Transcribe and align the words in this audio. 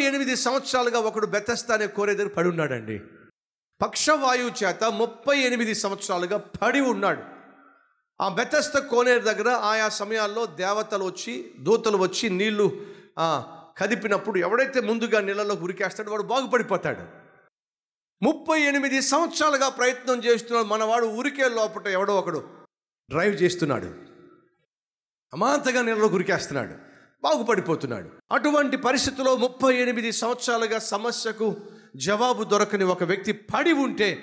ఎనిమిది 0.00 0.36
సంవత్సరాలుగా 0.36 0.98
ఒకడు 0.98 1.26
బెతస్తా 1.26 1.74
అనే 1.74 1.86
కోరే 1.86 2.14
దగ్గర 2.14 2.30
పడి 2.36 2.48
ఉన్నాడండి. 2.48 3.00
పక్షవాయువు 3.82 4.64
చేత 4.64 4.84
ముప్పై 4.84 5.36
ఎనిమిది 5.38 5.74
సంవత్సరాలుగా 5.74 6.38
పడి 6.62 6.80
ఉన్నాడు. 6.80 7.22
ఆ 8.20 8.28
బెతస్త 8.28 8.78
కోనేరు 8.78 9.24
దగ్గర 9.24 9.48
ఆయా 9.48 9.88
సమయాల్లో 9.88 10.46
దేవతలు 10.46 11.04
వచ్చి 11.04 11.54
దూతలు 11.60 11.96
వచ్చి 11.96 12.30
నీళ్ళు 12.30 12.66
కదిపినప్పుడు 13.78 14.38
ఎవడైతే 14.38 14.80
ముందుగా 14.80 15.20
నీళ్ళలో 15.20 15.54
ఉరికేస్తాడో 15.54 16.10
వాడు 16.10 16.22
బాగుపడిపోతాడు. 16.22 17.04
ముప్పై 18.22 18.60
ఎనిమిది 18.60 19.02
సంవత్సరాలుగా 19.02 19.68
ప్రయత్నం 19.68 20.18
చేస్తున్నాడు. 20.24 20.66
మనవాడు 20.66 21.06
ఊరికే 21.06 21.48
లోపల 21.48 21.88
ఎవడో 21.88 22.16
ఒకడు 22.16 22.40
డ్రైవ్ 23.10 23.42
చేస్తున్నాడు. 23.42 23.90
అమాంతగా 25.34 25.82
నీళ్ళలో 25.82 26.08
గురికేస్తున్నాడు 26.08 26.89
బాగుపడిపోతున్నాడు. 27.22 28.08
అటువంటి 28.32 28.76
పరిస్థితిలో 28.76 29.36
ముప్పై 29.36 29.76
ఎనిమిది 29.76 30.12
సంవత్సరాలుగా 30.12 30.78
సమస్యకు 30.78 31.56
జవాబు 31.96 32.44
దొరకని 32.44 32.84
ఒక 32.84 33.04
వ్యక్తి 33.04 33.32
పడి 33.32 33.72
ఉంటే 33.72 34.18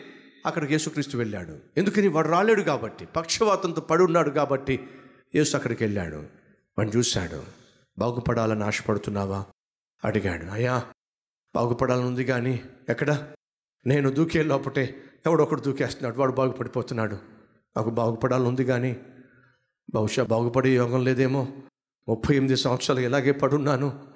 అక్కడికి 0.45 0.73
యేసుక్రీస్తు 0.73 1.17
వెళ్ళాడు. 1.17 1.57
ఎందుకని? 1.77 2.07
వాడు 2.07 2.27
రాలేడు 2.27 2.61
కాబట్టి 2.61 3.05
పక్షవాతంతో 3.05 3.81
పడి 3.81 4.03
ఉన్నాడు 4.03 4.29
కాబట్టి 4.29 4.87
యేసు 5.35 5.55
అక్కడికి 5.55 5.83
వెళ్ళాడు. 5.83 6.15
వాడిని 6.77 6.97
చూశాడు. 6.97 7.43
బాగుపడాలని 7.97 8.63
ఆశపడుతున్నావా? 8.63 9.45
అడిగాడు. 10.05 10.45
అయ్యా 10.45 10.83
బాగుపడాలని 11.55 12.05
ఉంది 12.05 12.25
కానీ 12.25 12.63
ఎక్కడ? 12.89 13.27
నేను 13.85 14.09
దూకే 14.09 14.43
లోపటే 14.43 15.03
ఎవడొకడు 15.25 15.61
దూకేస్తున్నాడు. 15.61 16.19
వాడు 16.19 16.31
బాగుపడిపోతున్నాడు. 16.31 17.15
నాకు 17.77 17.89
బాగుపడాలని 17.89 18.47
ఉంది 18.47 18.65
కానీ 18.65 18.97
బహుశా 19.93 20.23
బాగుపడే 20.23 20.75
యోగం 20.75 21.03
లేదేమో. 21.03 21.47
ముప్పై 22.07 22.35
ఎనిమిది 22.35 22.55
సంవత్సరాలు 22.55 22.99
ఇలాగే 22.99 23.31
పడున్నాను. 23.31 24.09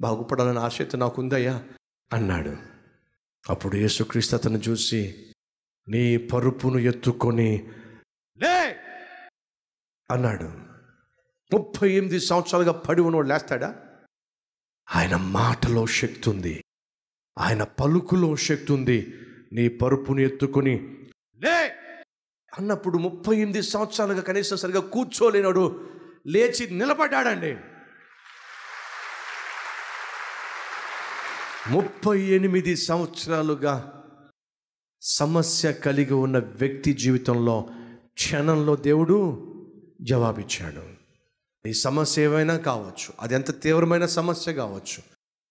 బాగుపడాలని 0.00 0.58
ఆశయత 0.58 0.96
నాకు 0.96 0.98
నాకుందయ్యా 0.98 1.64
అన్నాడు. 2.12 2.56
అప్పుడు 3.50 3.76
యేసుక్రీస్తు 3.76 4.36
అతను 4.36 4.58
చూసి 4.58 5.30
నీ 5.88 6.16
పరుపును 6.16 6.78
ఎత్తుకొని 6.78 7.68
లే! 8.38 8.76
అన్నాడు. 10.10 10.44
ముప్పై 11.54 11.90
ఎనిమిది 11.90 12.20
సంవత్సరాలుగా 12.20 12.72
పడి 12.72 13.00
ఉన్నవాడు 13.02 13.28
లేస్తాడా? 13.28 13.74
ఆయన 14.96 15.16
మాటలో 15.16 15.86
శక్తి 15.86 16.30
ఉంది. 16.30 16.64
ఆయన 17.38 17.62
పలుకులో 17.62 18.36
శక్తి 18.36 18.72
ఉంది. 18.72 19.14
నీ 19.52 19.68
పరుపును 19.68 20.20
ఎత్తుకొని 20.20 20.98
లే! 21.38 21.72
అన్నప్పుడు 22.58 22.98
ముప్పై 22.98 23.36
ఎనిమిది 23.36 23.62
సంవత్సరాలుగా 23.62 24.22
కనీసం 24.22 24.56
సరిగా 24.56 24.80
కూర్చోలేనాడు 24.80 25.92
లేచి 26.26 26.70
నిలబడ్డాడండి. 26.70 27.56
ముప్పై 31.68 32.20
ఎనిమిది 32.20 32.76
సంవత్సరాలుగా 32.76 34.02
సమస్య 35.02 35.72
కలిగి 35.72 36.14
ఉన్న 36.14 36.38
వ్యక్తి 36.38 36.92
జీవితంలో 36.92 37.68
క్షణంలో 38.14 38.76
దేవుడు 38.76 39.18
జవాబిచ్చాడు. 40.00 40.82
ఈ 41.68 41.72
సమస్య 41.72 42.22
ఏమైనా 42.22 42.56
కావచ్చు 42.56 43.14
అది 43.20 43.34
ఎంత 43.34 43.62
తీవ్రమైన 43.62 44.06
సమస్య 44.06 44.52
కావచ్చు. 44.52 45.02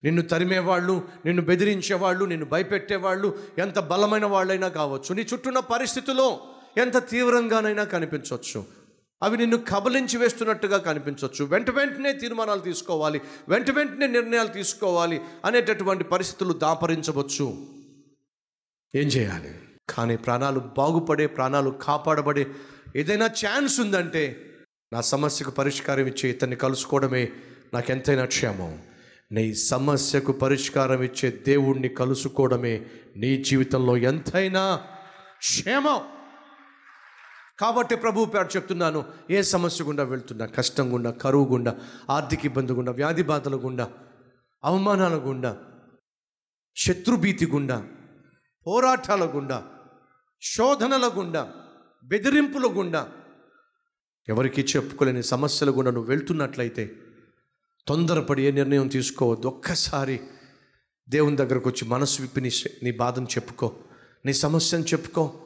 నిన్ను 0.03 0.21
తరిమేవాళ్ళు 0.21 1.07
నిన్ను 1.25 1.43
బెదిరించేవాళ్ళు 1.43 2.25
నిన్ను 2.25 2.45
భయపెట్టేవాళ్ళు 2.45 3.39
ఎంత 3.57 3.79
బలమైన 3.79 4.25
వాళ్ళైనా 4.25 4.67
కావచ్చు. 4.67 5.15
నీ 5.15 5.21
చుట్టూన్న 5.33 5.59
పరిస్థితుల్లో 5.59 6.41
ఎంత 6.77 7.09
తీవ్రంగానైనా 7.09 7.83
కనిపించవచ్చు. 7.83 8.84
అవి 9.23 9.37
నిన్ను 9.37 9.57
కబలించి 9.57 10.17
వేస్తున్నట్టుగా 10.17 10.77
కనిపించవచ్చు 10.77 11.45
వెంట 11.45 11.69
వెంటనే 11.69 12.13
తీర్మానాలు 12.13 12.61
తీసుకోవాలి. 12.61 13.21
వెంట 13.49 13.71
వెంటనే 13.71 14.07
నిర్ణయాలు 14.07 14.47
తీసుకోవాలి 14.47 15.21
అనేటటువంటి 15.45 16.03
పరిస్థితులు 16.03 16.53
దాపరించవచ్చు. 16.53 17.67
ఏం 18.95 19.07
చేయాలి? 19.07 19.55
కానీ 19.89 20.15
ప్రాణాలు 20.15 20.59
బాగుపడే 20.59 21.27
ప్రాణాలు 21.27 21.69
కాపాడబడే 21.69 22.47
ఏదైనా 22.95 23.25
ఛాన్స్ 23.25 23.79
ఉందంటే 23.79 24.53
నా 24.93 25.01
సమస్యకు 25.01 25.51
పరిష్కారం 25.51 26.05
ఇచ్చే 26.05 26.29
ఇతన్ని 26.29 26.55
కలుసుకోవడమే 26.55 27.31
నాకెంతైనా 27.73 28.25
క్షేమం. 28.25 28.81
నీ 29.31 29.53
సమస్యకు 29.53 30.31
పరిష్కారం 30.31 31.03
ఇచ్చే 31.03 31.29
దేవుణ్ణి 31.31 31.89
కలుసుకోవడమే 31.89 32.85
నీ 33.15 33.43
జీవితంలో 33.43 33.97
ఎంతైనా 33.97 34.81
క్షేమం. 35.37 36.14
కాబట్టి 37.59 37.95
ప్రభు 37.95 38.25
పేరు 38.25 38.47
చెప్తున్నాను 38.55 39.05
ఏ 39.29 39.41
సమస్య 39.41 39.85
గుండా 39.85 40.03
వెళ్తున్నా 40.03 40.45
కష్టం 40.45 40.93
గుండా 40.93 41.11
కరువు 41.11 41.45
గుండా 41.45 41.75
ఆర్థిక 42.09 42.45
ఇబ్బంది 42.45 42.73
గుండా 42.73 42.91
వ్యాధి 42.91 43.23
బాధల 43.23 43.55
గుండా 43.55 43.91
అవమానాల 44.63 45.15
గుండా 45.15 45.57
శత్రుభీతి 46.75 47.45
గుండా 47.45 47.87
పోరాటాల 48.67 49.25
గుండా 49.25 49.67
శోధనల 50.41 51.11
గుండా 51.17 51.53
బెదిరింపుల 52.03 52.65
గుండా 52.65 53.11
ఎవరికి 54.29 54.61
చెప్పుకోలేని 54.61 55.23
సమస్యల 55.23 55.69
గుండా 55.69 55.91
నువ్వు 55.91 56.09
వెళ్తున్నట్లయితే 56.09 56.95
తొందరపడి 57.87 58.43
ఏ 58.43 58.51
నిర్ణయం 58.51 58.87
తీసుకోవద్దు. 58.87 59.47
ఒక్కసారి 59.47 60.19
దేవుని 61.09 61.35
దగ్గరకు 61.35 61.69
వచ్చి 61.69 61.87
మనసు 61.87 62.21
విప్పి 62.21 62.41
నీ 62.41 62.49
నీ 62.83 62.91
బాధను 62.91 63.25
చెప్పుకో 63.25 63.75
నీ 64.25 64.33
సమస్యను 64.33 64.83
చెప్పుకో. 64.83 65.44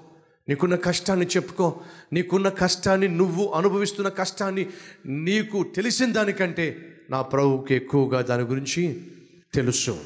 నీకున్న 0.49 0.75
కష్టాన్ని 0.75 1.25
చెప్పుకో. 1.25 1.81
నీకున్న 2.13 2.49
కష్టాన్ని 2.49 3.07
నువ్వు 3.07 3.47
అనుభవిస్తున్న 3.47 4.09
కష్టాన్ని 4.09 4.69
నీకు 5.05 5.63
తెలిసిన 5.75 6.11
దానికంటే 6.11 6.95
నా 7.09 7.21
ప్రభువుకి 7.21 7.75
ఎక్కువగా 7.75 8.21
దాని 8.21 8.43
గురించి 8.43 9.07
తెలుసు. 9.53 9.99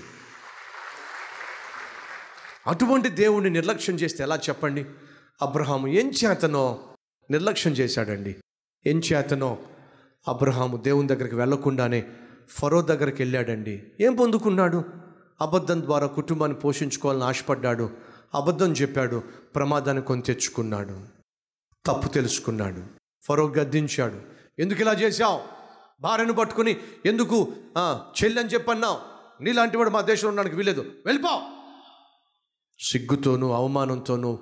అటువంటి 2.68 3.10
దేవుణ్ణి 3.10 3.50
నిర్లక్ష్యం 3.50 3.96
చేస్తే 3.96 4.24
ఎలా 4.24 4.36
చెప్పండి? 4.36 4.86
అబ్రహాము 5.42 5.88
ఏం 5.88 6.12
చేతనో 6.26 6.80
నిర్లక్ష్యం 7.32 7.74
చేశాడండి. 7.74 8.36
ఏం 8.88 9.00
చేతనో? 9.00 9.58
అబ్రహాము 10.28 10.78
దేవుని 10.78 11.08
దగ్గరికి 11.08 11.36
వెళ్ళకుండానే 11.36 12.04
ఫరో 12.50 12.82
దగ్గరికి 12.82 13.24
వెళ్ళాడండి. 13.24 13.84
ఏం 14.02 14.16
పొందుకున్నాడు? 14.16 14.84
అబద్ధం 15.42 15.82
ద్వారా 15.82 16.08
కుటుంబాన్ని 16.08 16.60
పోషించుకోవాలని 16.60 17.24
ఆశపడ్డాడు. 17.24 18.13
అబద్ధం 18.36 18.72
చెప్పాడు 18.72 19.24
ప్రమాదాన్ని 19.56 20.04
కొని 20.04 20.22
తెచ్చుకున్నాడు. 20.22 21.02
తప్పు 21.86 22.08
తెలుసుకున్నాడు. 22.08 22.82
ఫరో 23.24 23.48
గద్దించాడు. 23.48 24.20
ఎందుకు 24.60 24.82
ఇలా 24.82 24.94
చేశావు? 24.94 25.40
భార్యను 26.02 26.34
పట్టుకుని 26.34 26.80
ఎందుకు 27.06 27.54
ఆ, 27.78 28.12
చెల్లి 28.24 28.40
అని 28.40 28.50
చెప్పన్నావు? 28.50 28.98
నీలాంటి 29.44 29.78
వాడు 29.78 29.90
మా 29.90 30.02
దేశంలో 30.02 30.30
ఉండడానికి 30.30 30.56
వీలేదు 30.56 30.86
వెళ్ళిపో! 31.06 31.42
సిగ్గుతోనూ 32.80 33.52
అవమానంతోనూ 33.52 34.40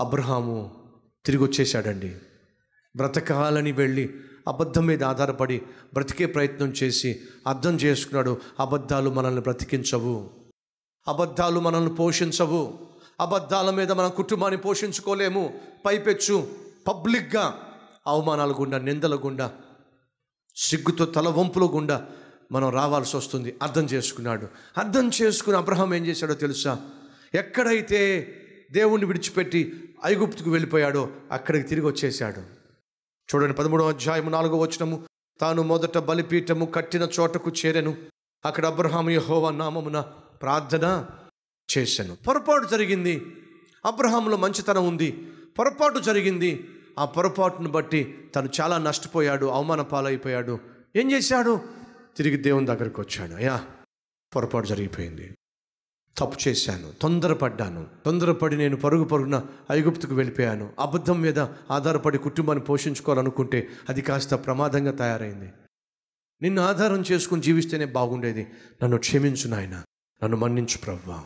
అబ్రహాము 0.00 0.56
తిరిగి 1.24 1.42
వచ్చేసాడండి 1.42 2.16
బ్రతకాలని 2.96 3.72
వెళ్ళి 3.72 4.14
అబద్ధం 4.48 4.86
మీద 4.86 5.04
ఆధారపడి 5.04 5.62
బ్రతికే 5.94 6.26
ప్రయత్నం 6.26 6.68
చేసి 6.68 7.22
అర్థం 7.46 7.74
చేసుకున్నాడు 7.74 8.40
అబద్ధాలు 8.60 9.10
మనల్ని 9.10 9.40
బ్రతికించవు. 9.40 10.30
అబద్ధాలు 11.08 11.60
మనల్ని 11.60 11.94
పోషించవు. 11.94 12.91
అబద్ధాల 13.20 13.70
మీద 13.70 13.92
మన 13.92 14.06
కుటుంబాన్ని 14.06 14.60
పోషించుకోలేము. 14.60 15.54
పైపెచ్చు. 15.86 16.48
పబ్లిక్గా. 16.88 17.60
అవమానాల 18.06 18.52
గుండా 18.52 18.78
నిందల 18.78 19.16
గుండా. 19.16 19.52
సిగ్గుతో 20.56 21.04
తల 21.04 21.28
వంపుల 21.28 21.62
గుండా 21.62 22.06
మనం 22.52 22.68
రావాల్సి 22.68 23.16
వస్తుంది. 23.16 23.56
అర్థం 23.62 23.84
చేసుకున్నాడు. 23.84 24.48
అర్థం 24.78 25.10
చేసుకుని 25.22 25.56
అబ్రహాం 25.56 25.94
ఏం 25.94 26.06
చేశాడో 26.06 26.34
తెలుసా? 26.34 26.78
ఎక్కడైతే 27.34 28.34
దేవుణ్ణి 28.72 29.06
విడిచిపెట్టి 29.06 29.94
ఐగుప్తుకు 30.06 30.50
వెళ్ళిపోయాడో 30.50 31.08
అక్కడికి 31.32 31.68
తిరిగి 31.68 31.86
వచ్చేసాడు 31.86 32.62
చూడండి 33.34 33.54
పదమూడవ 33.54 33.88
అధ్యాయము 33.88 34.30
నాలుగో 34.30 34.58
వచనము. 34.58 35.04
తాను 35.40 35.62
మొదట 35.62 35.98
బలిపీఠము 35.98 36.66
కట్టిన 36.66 37.08
చోటకు 37.20 37.50
చేరెను. 37.50 37.96
అక్కడ 38.44 38.66
అబ్రహాం 38.66 39.10
యహోవ 39.10 39.50
నామమున 39.50 40.00
ప్రార్థన. 40.42 41.06
చేశాను. 41.78 42.16
పొరపాటు 42.16 42.64
జరిగింది. 42.64 43.26
అబ్రహాంలో 43.84 44.36
మంచితనం 44.36 44.88
ఉంది. 44.88 45.12
పొరపాటు 45.58 45.98
జరిగింది. 45.98 46.68
ఆ 46.98 47.04
పొరపాటును 47.04 47.68
బట్టి 47.68 48.30
తను 48.34 48.50
చాలా 48.60 48.78
నష్టపోయాడు 48.78 49.46
అవమాన 49.46 49.82
పాలైపోయాడు 49.82 50.58
ఏం 50.96 51.12
చేశాడు? 51.12 51.60
తిరిగి 52.16 52.36
దేవుని 52.36 52.66
దగ్గరికి 52.66 53.00
వచ్చాడు. 53.00 53.32
అయ్యా 53.32 53.64
పొరపాటు 54.36 54.66
జరిగిపోయింది. 54.66 55.34
తప్పు 56.18 56.48
చేశాను. 56.48 56.92
తొందరపడ్డాను. 57.02 57.86
తొందరపడి 58.04 58.56
నేను 58.56 58.76
పరుగు 58.76 59.04
పరుగున 59.04 59.42
ఐగుప్తుకు 59.70 60.14
వెళ్ళిపోయాను. 60.14 60.72
అబద్ధం 60.78 61.20
మీద 61.20 61.38
ఆధారపడి 61.70 62.18
కుటుంబాన్ని 62.18 62.64
పోషించుకోవాలనుకుంటే 62.64 63.68
అది 63.88 64.02
కాస్త 64.02 64.34
ప్రమాదంగా 64.34 64.92
తయారైంది. 64.92 65.52
నిన్ను 66.42 66.62
ఆధారం 66.62 67.04
చేసుకుని 67.12 67.42
జీవిస్తేనే 67.42 67.84
బాగుండేది. 67.84 68.46
నన్ను 68.82 68.98
క్షమించు 68.98 69.48
నాయన. 69.48 69.82
నన్ను 70.24 70.36
మన్నించు 70.36 70.78
ప్రభావం 70.78 71.24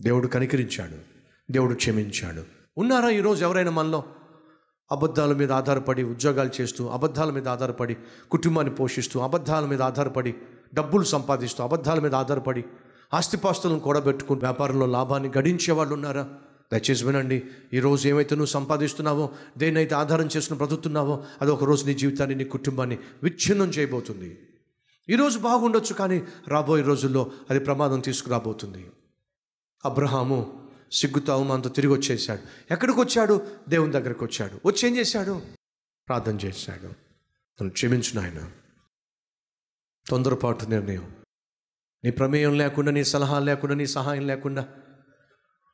దేవుడు 0.00 0.26
కనికరించాడు. 0.26 0.96
దేవుడు 1.52 1.74
క్షమించాడు. 1.74 2.42
ఉన్నారా 2.78 3.08
ఈరోజు 3.08 3.44
ఎవరైనా 3.44 3.70
మనలో? 3.70 4.04
అబద్ధాల 4.92 5.32
మీద 5.32 5.52
ఆధారపడి 5.52 6.02
ఉద్యోగాలు 6.02 6.50
చేస్తూ 6.60 6.88
అబద్ధాల 6.88 7.30
మీద 7.30 7.48
ఆధారపడి 7.48 7.96
కుటుంబాన్ని 8.30 8.74
పోషిస్తూ 8.74 9.20
అబద్ధాల 9.20 9.64
మీద 9.66 9.82
ఆధారపడి 9.82 10.34
డబ్బులు 10.74 11.04
సంపాదిస్తూ 11.04 11.64
అబద్ధాల 11.64 12.00
మీద 12.00 12.14
ఆధారపడి 12.14 12.64
ఆస్తిపాస్తులను 13.14 13.80
కూడబెట్టుకుని 13.80 14.40
వ్యాపారంలో 14.40 14.86
లాభాన్ని 14.86 15.30
గడించే 15.38 15.72
వాళ్ళు 15.72 15.94
ఉన్నారా? 15.94 16.28
దయచేసి 16.72 17.06
వినండి. 17.06 17.42
ఈరోజు 17.74 18.08
ఏమైతే 18.08 18.34
నువ్వు 18.34 18.50
సంపాదిస్తున్నావో 18.50 19.30
దేన్నైతే 19.58 19.94
ఆధారం 19.94 20.28
చేసుకుని 20.36 20.58
బ్రతుకుతున్నావో 20.58 21.24
అది 21.42 21.50
ఒకరోజు 21.50 21.86
నీ 21.86 21.94
జీవితాన్ని 21.94 22.36
నీ 22.36 22.44
కుటుంబాన్ని 22.44 22.98
విచ్ఛిన్నం 23.22 23.68
చేయబోతుంది. 23.68 24.38
ఈరోజు 25.10 25.38
బాగుండొచ్చు 25.38 25.94
కానీ 25.94 26.22
రాబోయే 26.48 26.82
రోజుల్లో 26.82 27.30
అది 27.50 27.60
ప్రమాదం 27.60 28.00
తీసుకురాబోతుంది. 28.00 28.86
అబ్రహాము 29.84 30.70
సిగ్గుతో 30.92 31.32
అవమానంతో 31.32 31.68
తిరిగి 31.68 31.92
వచ్చేసాడు 31.92 32.72
ఎక్కడికి 32.72 33.00
వచ్చాడు 33.00 33.46
దేవుని 33.68 33.92
దగ్గరికి 33.92 34.24
వచ్చాడు 34.24 34.60
వచ్చి 34.66 34.88
ఏం 34.88 34.96
చేశాడు? 34.96 35.42
ప్రార్థన 36.08 36.36
చేశాడు. 36.36 36.86
నన్ను 36.86 37.70
క్షమించు 37.70 38.20
నాయన. 38.20 38.50
తొందరపాటు 40.08 40.64
నిర్ణయం. 40.66 41.16
నీ 42.04 42.10
ప్రమేయం 42.10 42.58
లేకుండా 42.58 42.92
నీ 42.92 43.04
సలహా 43.04 43.38
లేకుండా 43.38 43.74
నీ 43.76 43.86
సహాయం 43.86 44.26
లేకుండా 44.26 44.68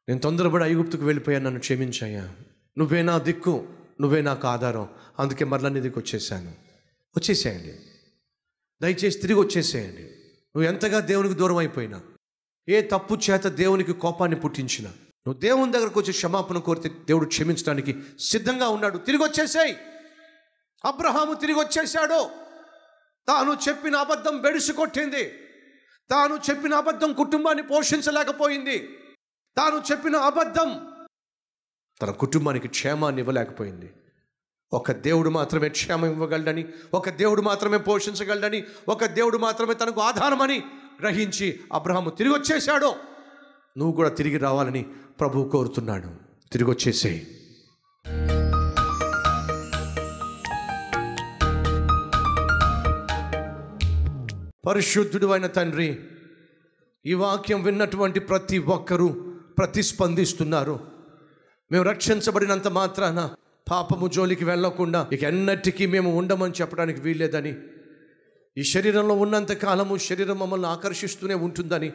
నేను 0.08 0.20
తొందరపడి 0.20 0.64
ఐగుప్తుకు 0.64 1.04
వెళ్ళిపోయాను 1.04 1.44
నన్ను 1.44 1.60
క్షమించాయా 1.60 2.34
నువ్వే 2.78 3.02
నా 3.02 3.18
దిక్కు 3.18 3.68
నువ్వే 4.00 4.22
నాకు 4.22 4.48
ఆధారం. 4.48 4.88
అందుకే 5.18 5.44
మరలా 5.44 5.68
నీ 5.68 5.80
దిక్కు 5.80 6.00
వచ్చేసాను 6.00 6.50
వచ్చేసేయండి. 7.16 7.78
దయచేసి 8.82 9.18
తిరిగి 9.18 9.40
వచ్చేసేయండి. 9.40 10.02
నువ్వు 10.56 10.62
ఎంతగా 10.62 11.00
దేవునికి 11.00 11.34
దూరం 11.34 11.56
అయిపోయినా 11.56 12.00
ఏ 12.68 12.80
తప్పు 12.80 13.14
చేత 13.14 13.44
దేవునికి 13.46 13.92
కోపాన్ని 13.92 14.40
పుట్టించినా 14.40 14.90
నువ్వు 14.90 15.40
దేవుని 15.40 15.72
దగ్గరకు 15.72 16.00
వచ్చి 16.00 16.12
క్షమాపణ 16.12 16.58
కోరితే 16.58 16.88
దేవుడు 16.88 17.24
క్షమించడానికి 17.24 17.96
సిద్ధంగా 18.20 18.68
ఉన్నాడు. 18.68 18.98
తిరిగి 18.98 19.22
వచ్చేసాయి. 19.24 19.76
అబ్రహాము 20.84 21.34
తిరిగి 21.34 21.58
వచ్చేసాడు 21.58 22.28
తాను 23.28 23.58
చెప్పిన 23.68 23.96
అబద్ధం 23.96 24.40
బెడిసి 24.42 24.72
కొట్టింది 24.72 25.24
తాను 26.10 26.40
చెప్పిన 26.50 26.74
అబద్ధం 26.74 27.12
కుటుంబాన్ని 27.12 27.62
పోషించలేకపోయింది. 27.62 28.78
తాను 29.56 29.82
చెప్పిన 29.90 30.16
అబద్ధం 30.16 30.88
తన 32.02 32.10
కుటుంబానికి 32.10 32.68
క్షేమాన్ని 32.68 33.20
ఇవ్వలేకపోయింది. 33.20 33.92
ఒక 34.72 34.92
దేవుడు 34.92 35.30
మాత్రమే 35.30 35.68
క్షేమం 35.68 36.10
ఇవ్వగలడని 36.10 36.68
ఒక 36.94 37.08
దేవుడు 37.08 37.42
మాత్రమే 37.42 37.78
పోషించగలడని 37.78 38.64
ఒక 38.88 39.04
దేవుడు 39.04 39.38
మాత్రమే 39.38 39.74
తనకు 39.74 40.00
ఆధారమని 40.00 40.62
గ్రహించి 41.02 41.60
అబ్రహాము 41.72 42.10
తిరిగి 42.10 42.34
వచ్చేసాడు 42.34 42.94
నువ్వు 43.78 43.92
కూడా 43.92 44.08
తిరిగి 44.08 44.38
రావాలని 44.38 44.82
ప్రభువు 45.20 45.48
కోరుతున్నాడు. 45.48 46.08
తిరిగి 46.52 46.70
వచ్చేసేయి 46.70 47.26
పరిశుద్ధుడు 54.66 55.26
అయిన 55.26 55.46
తండ్రి 55.46 55.98
ఈ 57.06 57.14
వాక్యం 57.14 57.62
విన్నటువంటి 57.62 58.20
ప్రతి 58.20 58.58
ఒక్కరూ 58.58 59.08
ప్రతిస్పందిస్తున్నారు. 59.58 60.80
మేము 61.72 61.84
రక్షించబడినంత 61.84 62.68
మాత్రాన 62.68 63.30
పాపము 63.70 64.08
జోలికి 64.08 64.44
వెళ్ళకుండా 64.44 65.06
ఇక 65.12 65.24
ఎన్నటికీ 65.24 65.86
మేము 65.86 66.16
ఉండమని 66.18 66.52
చెప్పడానికి 66.60 67.00
వీల్లేదని 67.00 67.52
ఈ 68.58 68.62
శరీరంలో 68.62 69.14
ఉన్నంత 69.14 69.52
కాలము 69.52 69.96
శరీరం 69.96 70.38
మమ్మల్ని 70.38 70.66
ఆకర్షిస్తూనే 70.66 71.34
ఉంటుందని. 71.34 71.90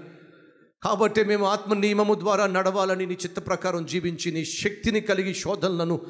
కాబట్టి 0.84 1.24
మేము 1.24 1.46
ఆత్మ 1.46 1.74
నియమము 1.74 2.14
ద్వారా 2.14 2.48
నడవాలని 2.48 3.06
నీ 3.06 3.14
చిత్త 3.14 3.40
ప్రకారం 3.48 3.86
జీవించి 3.86 4.32
నీ 4.32 4.46
శక్తిని 4.46 5.02
కలిగి 5.02 5.34
శోధనలను 5.34 6.02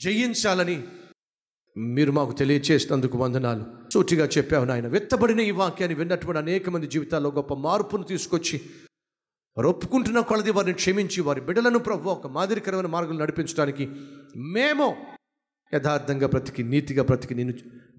జయించాలని 0.00 0.82
మీరు 1.76 2.12
మాకు 2.12 2.32
తెలియచేసినందుకు 2.32 3.18
వందనాలు. 3.18 3.64
సూటిగా 3.94 4.28
చెప్పావు 4.38 4.64
నాయన 4.64 4.86
వెత్తబడిన 4.86 5.40
ఈ 5.40 5.50
వాక్యాన్ని 5.50 5.98
విన్నటువంటి 5.98 6.38
అనేక 6.38 6.70
మంది 6.70 6.86
జీవితాల్లో 6.86 7.30
గొప్ప 7.30 7.54
మార్పును 7.54 8.04
తీసుకొచ్చి 8.04 8.60
వారు 9.56 9.68
ఒప్పుకుంటున్న 9.68 10.20
కొలది 10.20 10.50
వారిని 10.50 10.74
క్షమించి 10.74 11.20
వారి 11.20 11.40
బిడ్డలను 11.40 11.78
ప్రభు 11.78 12.08
ఒక 12.08 12.26
మాదిరికరమైన 12.26 12.86
మార్గం 12.86 13.18
నడిపించడానికి 13.18 13.88
మేము 14.36 14.96
యథార్థంగా 15.74 16.26
బ్రతికి 16.26 16.62
నీతిగా 16.62 17.02
బ్రతికి 17.02 17.34
నేను 17.34 17.52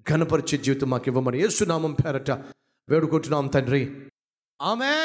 ఘనపరిచే 0.10 0.58
జీవితం 0.58 0.90
మాకు 0.90 1.04
ఇవ్వమని 1.08 1.42
ఏసునామం 1.42 1.94
పేరట 1.94 2.32
వేడుకుంటున్నాం 2.90 3.48
తండ్రి. 3.48 4.10
ఆమె 4.62 4.94